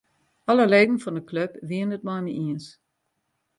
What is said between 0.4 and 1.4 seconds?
Alle leden fan 'e